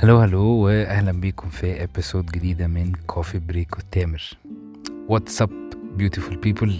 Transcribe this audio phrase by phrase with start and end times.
[0.00, 4.22] hello hello واهلا بيكم في episode جديدة من Coffee Break with تامر
[5.08, 5.50] what's up
[5.96, 6.76] beautiful people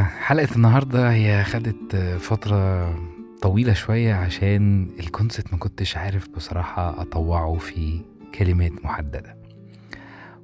[0.00, 2.94] حلقة النهارده هي خدت فترة
[3.42, 8.00] طويلة شوية عشان ال concept ما كنتش عارف بصراحة أطوعه في
[8.34, 9.36] كلمات محددة.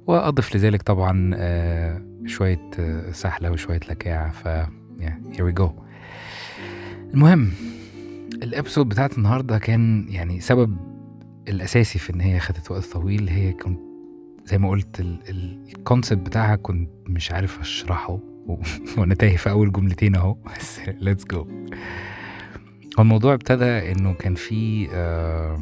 [0.07, 4.47] واضف لذلك طبعا آه، شوية آه، سحلة وشوية لكاعة ف
[5.01, 5.63] yeah, here we
[7.13, 7.51] المهم
[8.43, 10.77] ال episode بتاعت النهارده كان يعني سبب
[11.47, 13.29] الأساسي في إن هي خدت وقت طويل.
[13.29, 13.79] هي كنت
[14.45, 14.99] زي ما قلت
[15.29, 18.19] ال concept بتاعها كنت مش عارف أشرحه
[18.97, 20.33] وأنا تايه في أول جملتين أهو.
[20.59, 21.47] بس let's go
[22.97, 25.59] هو الموضوع ابتدى إنه كان في آه،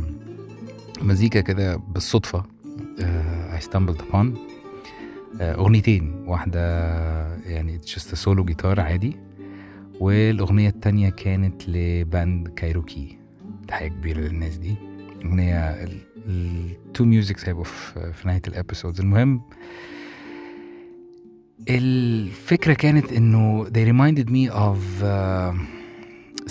[1.01, 2.43] مزيكا كده بالصدفة
[3.59, 4.27] stumbled upon
[5.41, 6.23] آه، أغنيتين.
[6.27, 6.59] واحدة
[7.45, 9.17] يعني a solo جيتار عادي.
[10.03, 13.17] والأغنية التانية كانت ل band كايروكي.
[13.67, 14.75] تحية كبيرة للناس دي.
[15.25, 15.87] أغنية
[16.27, 17.63] ال two musics هيبقوا
[18.13, 19.41] في نهاية ال episodes المهم
[21.69, 25.55] الفكرة كانت إنه they reminded me of uh,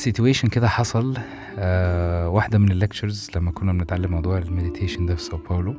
[0.04, 1.20] situation كده حصل uh,
[2.26, 5.72] واحدة من ال lectures لما كنا بنتعلم موضوع ال meditation ده في ساو باولو.
[5.72, 5.76] uh,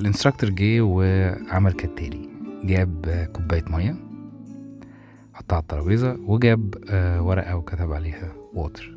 [0.00, 2.28] ال instructor جه وعمل كالتالي
[2.64, 4.09] جاب آه، كوباية مية.
[5.40, 8.96] حطها على الترابيزة وجاب آه ورقة وكتب عليها water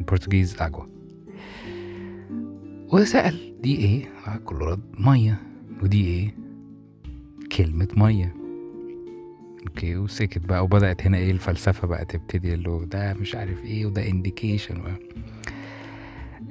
[0.00, 0.84] بال Portuguese água
[2.92, 4.04] وسأل دي إيه؟
[4.44, 5.42] كله رد مية
[5.82, 6.34] ودي إيه؟
[7.56, 8.34] كلمة مية.
[9.66, 13.86] okay وسكت بقى وبدأت هنا إيه؟ الفلسفة بقى تبتدي اللي هو ده مش عارف إيه
[13.86, 14.82] وده indication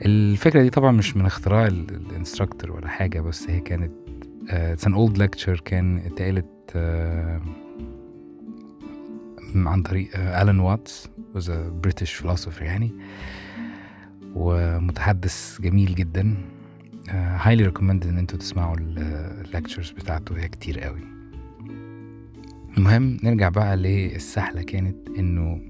[0.06, 3.92] الفكرة دي طبعا مش من اختراع ال instructor ولا حاجة بس هي كانت
[4.50, 7.42] it's an old lecture كان اتقالت آه
[9.56, 12.92] عن طريق ألان واتس was a British philosopher يعني
[14.36, 16.36] ومتحدث جميل جدا.
[17.08, 17.12] uh,
[17.46, 21.02] highly recommended إن أنتوا تسمعوا ال lectures بتاعته هي كتير قوي.
[22.78, 25.62] المهم نرجع بقى للسحلة كانت إنه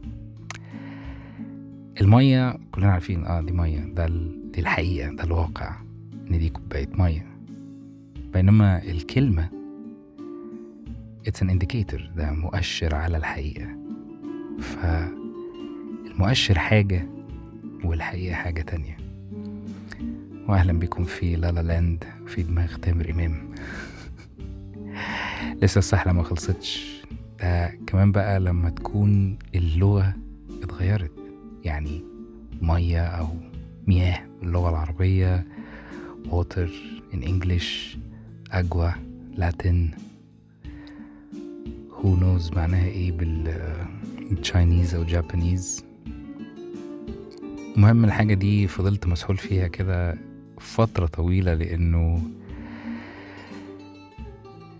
[2.01, 4.07] المية كلنا عارفين آه دي مية ده
[4.53, 5.75] دي الحقيقة ده الواقع
[6.31, 7.25] إن دي كوباية مية.
[8.33, 9.49] بينما الكلمة
[11.27, 12.01] it's an indicator.
[12.15, 13.67] ده مؤشر على الحقيقة.
[14.59, 17.07] فالمؤشر حاجة
[17.83, 18.97] والحقيقة حاجة تانية.
[20.47, 23.35] وأهلا بكم في لالا لاند في دماغ تامر إمام.
[25.61, 27.01] لسه السحلة ما خلصتش.
[27.41, 30.13] ده كمان بقى لما تكون اللغة
[30.63, 31.11] اتغيرت.
[31.63, 32.01] يعني
[32.61, 33.27] مية أو
[33.87, 35.47] مياه باللغة العربية
[36.29, 36.69] water
[37.13, 37.97] in English
[38.51, 38.89] água
[39.37, 39.89] Latin
[42.01, 43.53] who knows معناها إيه بال
[44.41, 45.85] Chinese أو Japanese
[47.77, 50.17] المهم الحاجة دي فضلت مسحول فيها كده
[50.59, 52.21] فترة طويلة لأنه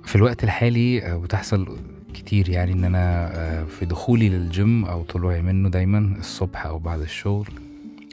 [0.04, 1.78] في الوقت الحالي آه، بتحصل
[2.14, 7.00] كتير يعني إن أنا آه، في دخولي للجيم أو طلوعي منه دايما الصبح أو بعد
[7.02, 7.48] الشغل.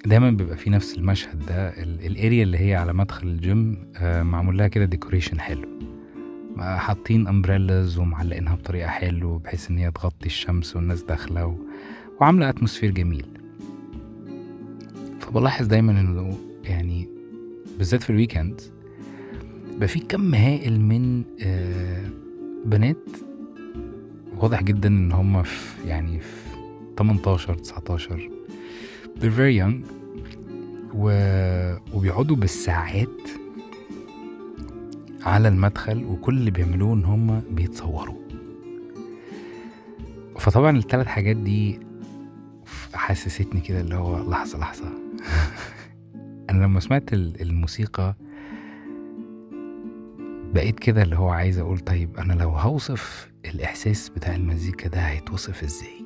[0.06, 1.68] دايما بيبقى في نفس المشهد ده.
[1.68, 5.68] ال- ال area اللي هي على مدخل الجيم آه، معمول لها كده decoration حلو.
[6.60, 11.54] حاطين umbrellas ومعلقينها بطريقة حلوة بحيث إن هي تغطي الشمس والناس داخلة و...
[12.20, 13.26] وعاملة atmosphere جميل.
[15.20, 17.08] فبلاحظ دايما إنه يعني
[17.78, 18.60] بالذات في الويكند
[19.78, 22.08] بقى في كم هائل من آه
[22.64, 23.06] بنات
[24.38, 26.26] واضح جدا إن هم في يعني في
[26.98, 28.30] 18 19
[29.20, 29.90] they're very young
[30.94, 31.10] و...
[31.94, 33.20] وبيقعدوا بالساعات
[35.26, 38.16] على المدخل وكل اللي بيعملوه إن هم بيتصوروا.
[40.38, 41.80] فطبعا الثلاث حاجات دي
[42.94, 44.84] حسستني كده اللي هو لحظة لحظة.
[46.50, 48.16] أنا لما سمعت ال- الموسيقى
[50.54, 55.62] بقيت كده اللي هو عايز أقول طيب أنا لو هوصف الإحساس بتاع المزيكا ده هيتوصف
[55.62, 56.04] إزاي؟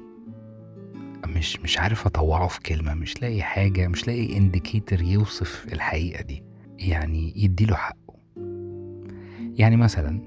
[1.26, 6.44] مش مش عارف أطوعه في كلمة مش لاقي حاجة مش لاقي انديكيتور يوصف الحقيقة دي.
[6.78, 7.96] يعني يديله حقه
[9.54, 10.20] يعني مثلا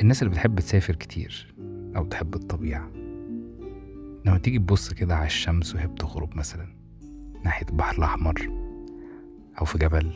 [0.00, 1.54] الناس اللي بتحب تسافر كتير
[1.96, 2.90] أو تحب الطبيعة
[4.24, 6.66] لما تيجي تبص كده على الشمس وهي بتغرب مثلا
[7.44, 8.50] ناحية البحر الأحمر
[9.60, 10.12] أو في جبل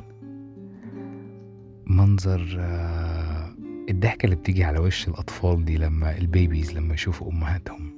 [1.86, 3.56] منظر آه،
[3.90, 7.90] الضحكة اللي بتيجي على وش الأطفال دي لما البيبيز لما يشوفوا أمهاتهم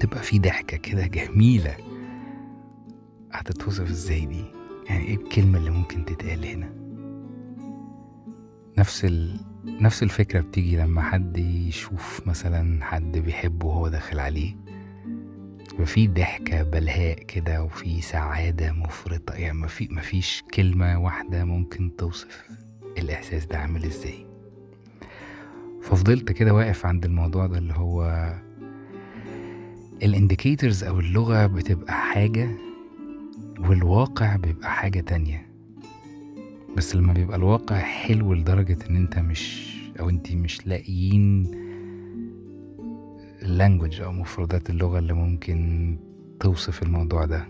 [0.00, 1.76] تبقى في ضحكة كده جميلة.
[3.32, 4.44] هتتوصف إزاي دي؟
[4.88, 6.79] يعني إيه الكلمة اللي ممكن تتقال هنا؟
[8.78, 9.36] نفس ال...
[9.64, 14.56] نفس الفكرة بتيجي لما حد يشوف مثلا حد بيحبه وهو داخل عليه.
[15.74, 19.34] يبقى في ضحكة بلهاء كده وفي سعادة مفرطة.
[19.34, 19.58] يعني
[19.90, 22.48] مفيش كلمة واحدة ممكن توصف
[22.98, 24.26] الإحساس ده عامل إزاي.
[25.82, 28.28] ففضلت كده واقف عند الموضوع ده اللي هو
[30.02, 32.50] الانديكيتورز أو اللغة بتبقى حاجة
[33.58, 35.49] والواقع بيبقى حاجة تانية.
[36.76, 39.70] بس لما بيبقى الواقع حلو لدرجة إن أنت مش
[40.00, 41.50] أو أنتي مش لاقيين
[43.42, 45.96] ال language أو مفردات اللغة اللي ممكن
[46.40, 47.46] توصف الموضوع ده.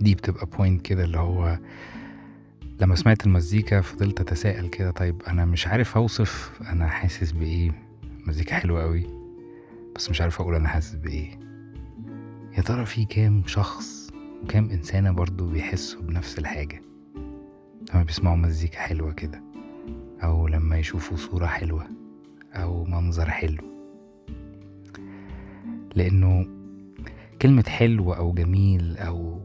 [0.00, 1.58] دي بتبقى point كده اللي هو
[2.80, 7.72] لما سمعت المزيكا فضلت أتساءل كده طيب أنا مش عارف أوصف أنا حاسس بإيه؟
[8.26, 9.06] مزيكا حلوة قوي
[9.96, 11.30] بس مش عارف أقول أنا حاسس بإيه.
[12.56, 14.10] يا ترى في كام شخص
[14.42, 16.82] وكام إنسانة برضو بيحسوا بنفس الحاجة؟
[17.94, 19.42] لما بيسمعوا مزيكا حلوة كده
[20.22, 21.86] أو لما يشوفوا صورة حلوة
[22.54, 23.62] أو منظر حلو.
[25.94, 26.46] لأنه
[27.42, 29.40] كلمة حلو أو جميل أو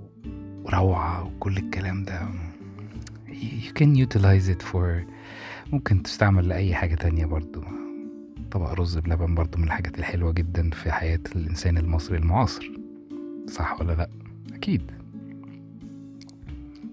[0.74, 2.22] روعة وكل الكلام ده
[3.28, 4.86] you can utilize it for
[5.74, 7.64] ممكن تستعمل لأي حاجة تانية برضو.
[8.52, 12.72] طبق رز بلبن برضو من الحاجات الحلوة جدا في حياة الإنسان المصري المعاصر.
[13.48, 14.10] صح ولا لأ؟
[14.54, 14.92] أكيد.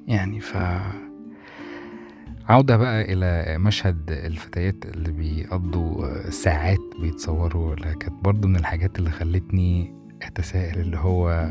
[0.08, 0.56] يعني ف
[2.48, 9.94] عودة بقى إلى مشهد الفتيات اللي بيقضوا ساعات بيتصوروا كانت برضو من الحاجات اللي خلتني
[10.22, 11.50] أتساءل اللي هو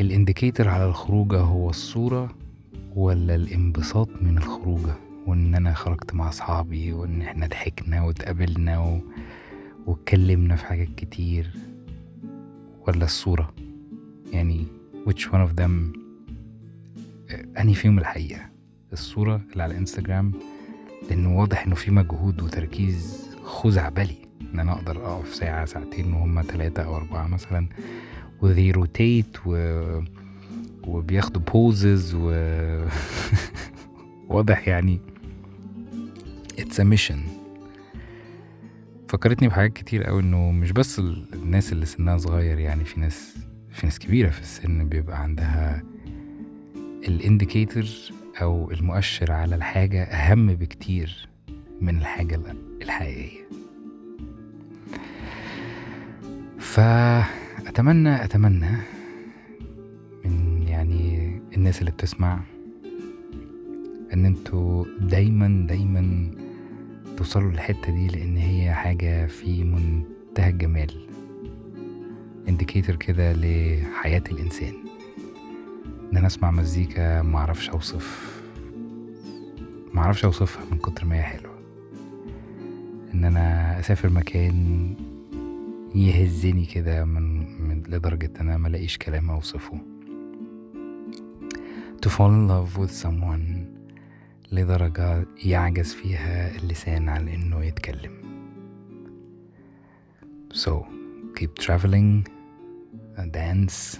[0.00, 2.34] الانديكيتور على الخروجة هو الصورة
[2.96, 4.94] ولا الانبساط من الخروجة؟
[5.26, 8.98] وإن أنا خرجت مع أصحابي وإن إحنا ضحكنا واتقابلنا و...
[9.86, 11.50] واتكلمنا في حاجات كتير
[12.88, 13.54] ولا الصورة؟
[14.32, 14.66] يعني
[15.06, 15.70] which one of them
[17.60, 18.49] أنهي فيهم الحقيقة؟
[18.92, 20.32] الصورة اللي على الإنستجرام
[21.10, 24.16] لأنه واضح إنه في مجهود وتركيز خزعبلي
[24.54, 27.66] إن أنا أقدر أقف ساعة ساعتين وهم تلاتة أو أربعة مثلا.
[28.42, 29.54] وذي روتيت و...
[30.86, 32.30] وبياخدوا poses و
[34.28, 35.00] واضح يعني.
[36.58, 37.20] situation
[39.08, 43.36] فكرتني بحاجات كتير قوي إنه مش بس ال- الناس اللي سنها صغير يعني في ناس
[43.70, 45.82] في ناس كبيرة في السن بيبقى عندها
[47.08, 47.84] ال indicator
[48.42, 51.28] أو المؤشر على الحاجة أهم بكتير
[51.80, 53.40] من الحاجة ال- الحقيقية.
[56.58, 58.70] فأتمنى أتمنى
[60.24, 62.40] من يعني الناس اللي بتسمع
[64.12, 66.30] إن أنتوا دايما دايما
[67.16, 71.06] توصلوا للحتة دي لأن هي حاجة في منتهى الجمال.
[72.48, 74.72] انديكيتور كده لحياة الإنسان.
[76.12, 78.40] إن أنا أسمع مزيكا معرفش أوصف
[79.92, 81.60] معرفش أوصفها من كتر ما هي حلوة.
[83.14, 84.94] إن أنا أسافر مكان
[85.94, 89.78] يهزني كده من, من لدرجة إن أنا ملاقيش كلام أوصفه.
[92.06, 93.80] To fall in love with someone
[94.52, 98.12] لدرجة يعجز فيها اللسان عن إنه يتكلم.
[100.54, 100.70] So
[101.40, 102.28] keep traveling
[103.18, 103.96] dance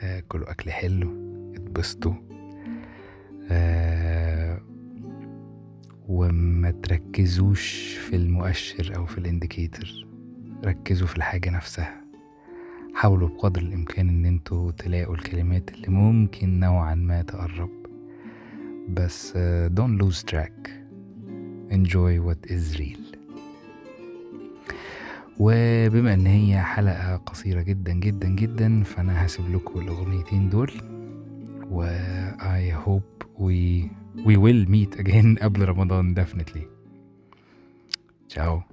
[0.00, 1.21] uh, كلوا أكل حلو.
[1.72, 2.14] اتبسطوا
[3.48, 4.62] uh,
[6.08, 10.06] وما تركزوش في المؤشر أو في الانديكيتور
[10.64, 12.02] ركزوا في الحاجة نفسها.
[12.94, 17.70] حاولوا بقدر الإمكان إن أنتوا تلاقوا الكلمات اللي ممكن نوعا ما تقرب.
[18.88, 19.36] بس uh,
[19.78, 20.70] don't lose track.
[21.70, 23.16] Enjoy what is real.
[25.38, 30.91] وبما إن هي حلقة قصيرة جدا جدا جدا فأنا هسيب لكم الأغنيتين دول.
[31.72, 33.88] وI hope we
[34.26, 36.66] we will meet again قبل رمضان definitely.
[38.28, 38.64] Ciao.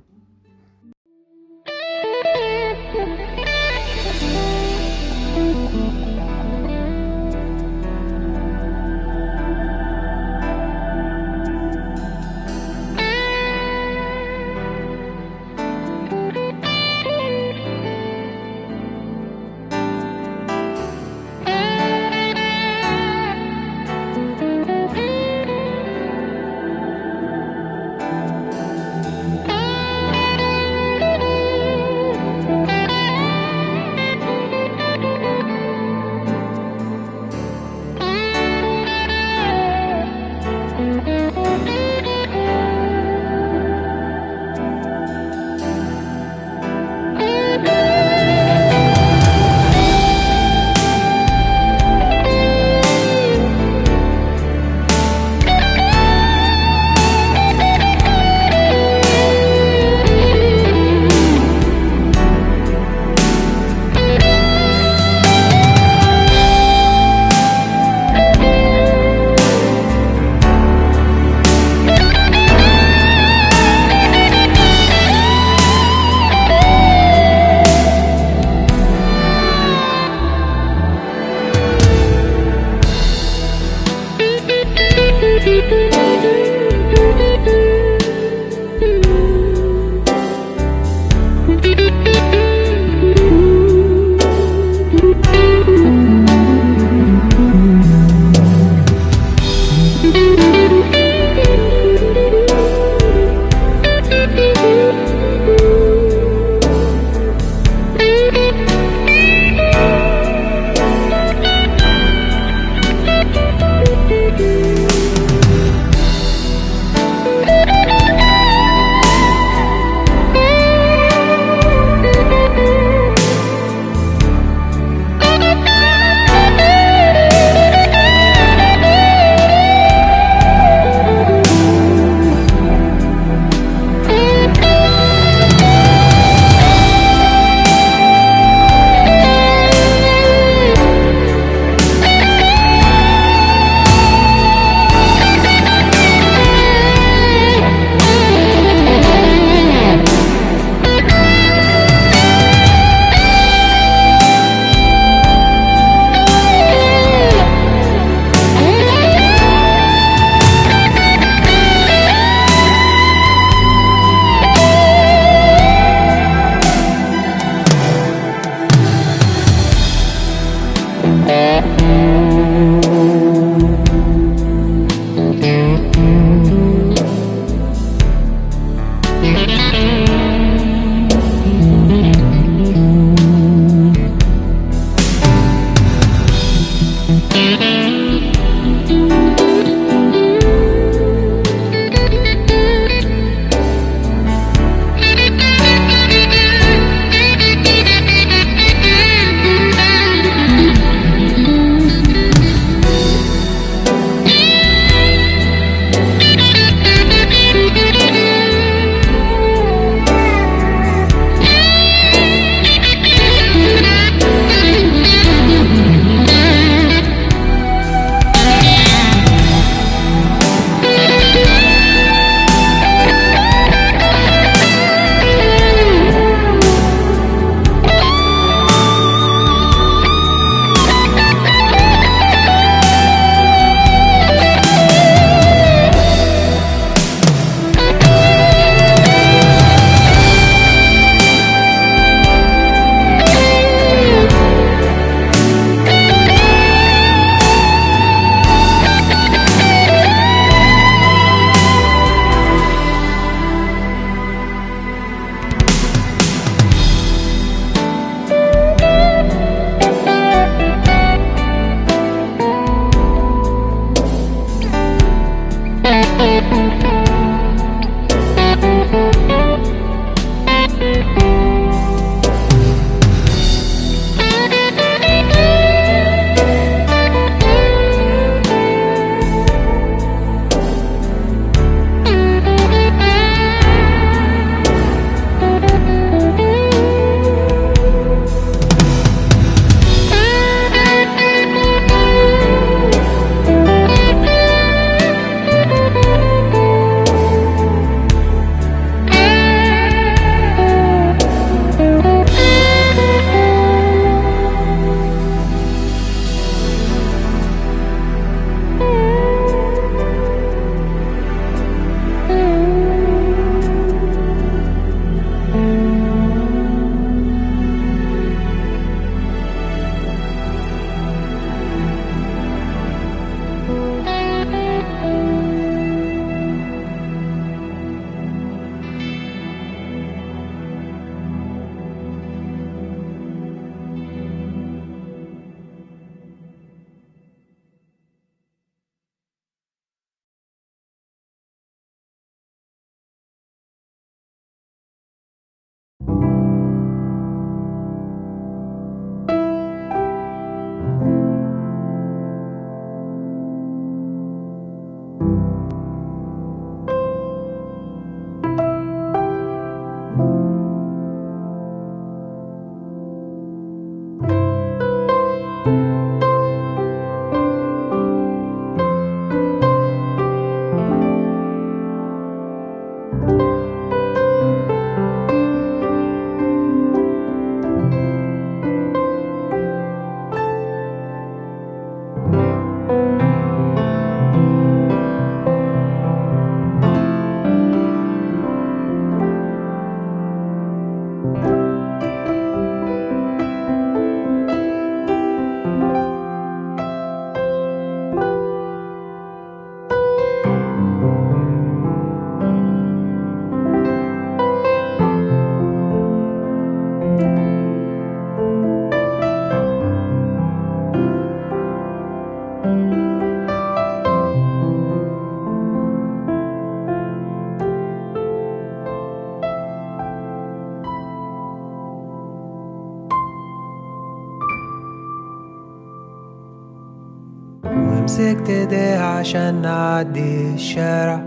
[428.49, 431.19] ايديها عشان نعدي الشارع.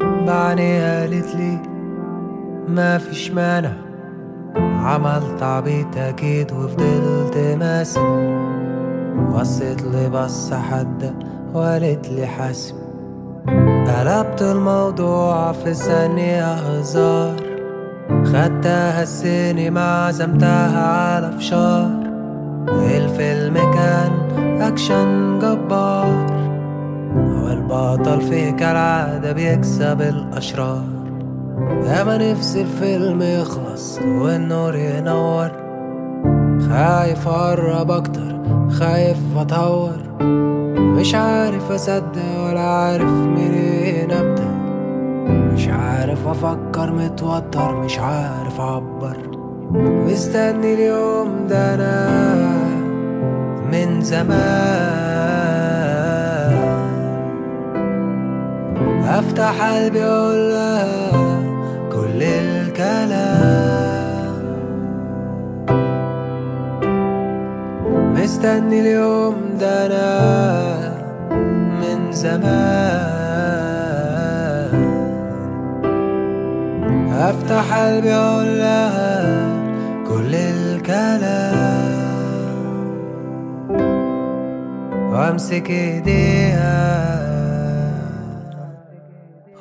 [0.00, 1.58] بعدين قالت لي
[2.68, 3.72] ما فيش مانع.
[4.56, 8.00] عملت عبيط أكيد وفضلت ماسك.
[9.32, 11.14] بصيت لي بصة حادة
[11.54, 12.74] وقالت لي حاسب.
[13.86, 17.34] قلبت الموضوع في ثانية هزار.
[18.24, 22.04] خدتها السينما عزمتها على فشار.
[22.68, 26.26] الفيلم كان أكشن جبار
[27.44, 30.84] والبطل فيه كالعادة بيكسب الأشرار
[32.00, 35.50] أما نفسي الفيلم يخلص والنور ينور
[36.70, 38.36] خايف أقرب أكتر
[38.70, 39.92] خايف أطور
[40.78, 44.48] مش عارف أصدق ولا عارف منين أبدأ
[45.54, 49.16] مش عارف أفكر متوتر مش عارف أعبر
[49.74, 52.08] مستني اليوم ده أنا
[54.14, 54.94] زمان
[59.18, 59.98] أفتح قلبي
[60.50, 60.86] لها
[61.92, 63.74] كل الكلام.
[68.16, 70.08] مستني اليوم ده أنا
[71.80, 72.44] من زمان.
[77.30, 78.08] أفتح قلبي
[78.58, 79.24] لها
[80.08, 81.53] كل الكلام.
[85.14, 86.74] وأمسك إيديها.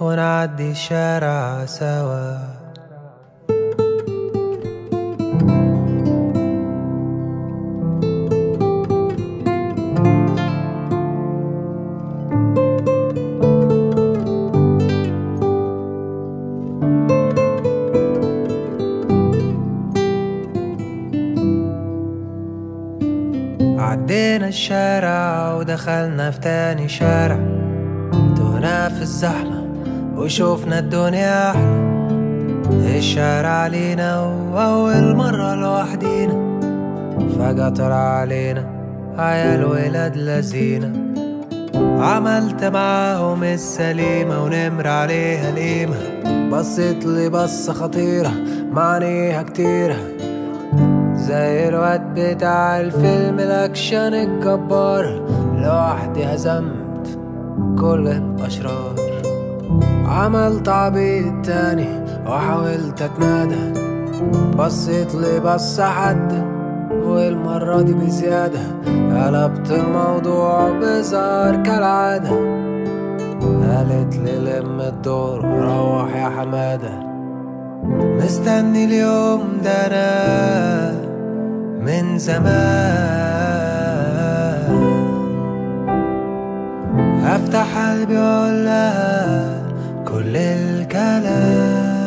[0.02, 2.63] ونعدي الشارع سوا.
[26.24, 27.40] ودخلنا في تاني شارع
[28.38, 29.68] تهنا في الزحمة
[30.18, 31.84] وشوفنا الدنيا أحلى.
[32.98, 34.20] الشارع علينا
[34.54, 36.60] وأول مرة لوحدينا
[37.40, 38.66] فجأة طلع علينا
[39.18, 40.92] عيال ولاد لذينة.
[42.00, 45.96] عملت معاهم السليمة ونمر عليها القيمة
[46.52, 48.32] بصيت لي بصة خطيرة
[48.72, 49.98] معنيها كتيرة.
[51.16, 55.24] زي الواد بتاع الفيلم الأكشن الجبار
[55.64, 57.20] لوحدي هزمت
[57.80, 58.96] كل الأشرار.
[60.06, 61.88] عملت عبيط تاني
[62.28, 63.80] وحاولت أتنادى.
[64.58, 66.44] بصيت لي بصة حادة
[67.06, 68.60] والمرة دي بزيادة.
[69.14, 72.30] قلبت الموضوع بزار كالعادة.
[73.68, 77.04] قالت لي لم الدور وروح يا حمادة.
[77.94, 80.92] مستني اليوم ده أنا
[81.82, 83.23] من زمان.
[87.54, 88.14] أفتح قلبي
[88.66, 89.62] لها
[90.08, 92.04] كل الكلام.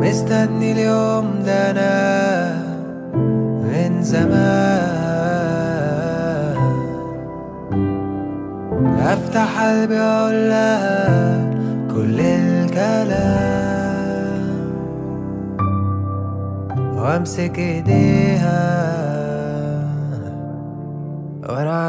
[0.00, 2.54] مستني اليوم ده أنا
[3.62, 4.36] من زمان.
[8.98, 11.50] أفتح قلبي وأقول لها
[11.90, 13.66] كل الكلام.
[16.96, 18.95] وأمسك إيديها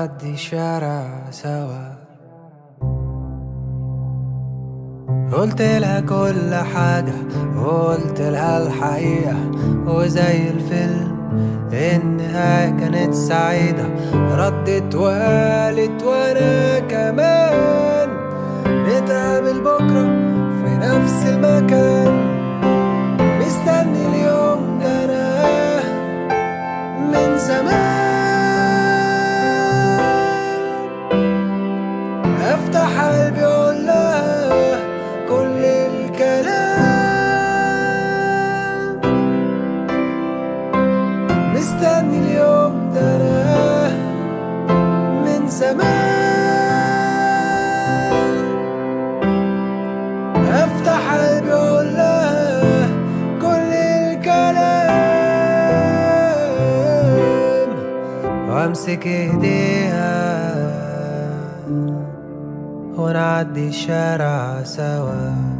[0.08, 1.88] ونعدي الشارع سوا.
[5.34, 7.14] قلت لها كل حاجة
[7.58, 9.52] وقلت لها الحقيقة.
[9.88, 11.18] وزي الفيلم
[11.74, 13.86] النهاية كانت سعيدة.
[14.14, 18.10] ردت وقالت وأنا كمان.
[18.68, 20.06] نتقابل بكرة
[20.60, 22.14] في نفس المكان.
[23.40, 25.82] مستني اليوم ده أنا
[27.12, 27.87] من زمان.
[42.20, 43.90] اليوم أنا
[45.26, 45.98] من زمان.
[50.64, 52.88] أفتح قلبي أقول لها
[53.42, 54.58] كل الكلام
[58.50, 60.18] وأمسك إيديها
[62.98, 65.57] ونعدي الشارع سوا.